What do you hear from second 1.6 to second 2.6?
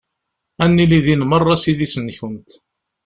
s idis-nkent.